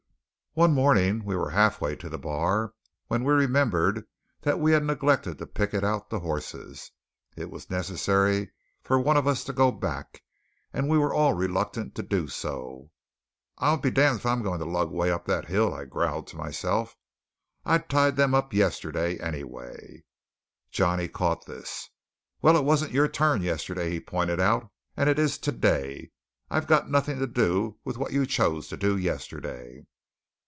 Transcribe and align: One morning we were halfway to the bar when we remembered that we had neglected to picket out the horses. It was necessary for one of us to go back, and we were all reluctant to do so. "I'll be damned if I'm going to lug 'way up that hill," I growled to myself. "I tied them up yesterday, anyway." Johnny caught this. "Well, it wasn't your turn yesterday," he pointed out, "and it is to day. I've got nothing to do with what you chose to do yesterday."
One 0.53 0.73
morning 0.73 1.23
we 1.23 1.37
were 1.37 1.51
halfway 1.51 1.95
to 1.95 2.09
the 2.09 2.17
bar 2.19 2.73
when 3.07 3.23
we 3.23 3.31
remembered 3.31 4.05
that 4.41 4.59
we 4.59 4.73
had 4.73 4.83
neglected 4.83 5.37
to 5.37 5.47
picket 5.47 5.81
out 5.81 6.09
the 6.09 6.19
horses. 6.19 6.91
It 7.37 7.49
was 7.49 7.69
necessary 7.69 8.51
for 8.83 8.99
one 8.99 9.15
of 9.15 9.27
us 9.27 9.45
to 9.45 9.53
go 9.53 9.71
back, 9.71 10.23
and 10.73 10.89
we 10.89 10.97
were 10.97 11.13
all 11.13 11.35
reluctant 11.35 11.95
to 11.95 12.03
do 12.03 12.27
so. 12.27 12.91
"I'll 13.59 13.77
be 13.77 13.91
damned 13.91 14.17
if 14.17 14.25
I'm 14.25 14.43
going 14.43 14.59
to 14.59 14.65
lug 14.65 14.91
'way 14.91 15.09
up 15.09 15.25
that 15.27 15.47
hill," 15.47 15.73
I 15.73 15.85
growled 15.85 16.27
to 16.27 16.35
myself. 16.35 16.97
"I 17.65 17.77
tied 17.77 18.17
them 18.17 18.35
up 18.35 18.51
yesterday, 18.53 19.17
anyway." 19.19 20.03
Johnny 20.69 21.07
caught 21.07 21.45
this. 21.45 21.89
"Well, 22.41 22.57
it 22.57 22.65
wasn't 22.65 22.91
your 22.91 23.07
turn 23.07 23.41
yesterday," 23.41 23.89
he 23.89 24.01
pointed 24.01 24.41
out, 24.41 24.69
"and 24.97 25.09
it 25.09 25.17
is 25.17 25.37
to 25.37 25.53
day. 25.53 26.11
I've 26.49 26.67
got 26.67 26.91
nothing 26.91 27.19
to 27.19 27.25
do 27.27 27.77
with 27.85 27.97
what 27.97 28.11
you 28.11 28.25
chose 28.25 28.67
to 28.67 28.75
do 28.75 28.97
yesterday." 28.97 29.85